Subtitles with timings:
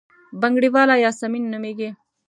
[0.41, 1.89] بنګړیواله یاسمین نومېږي.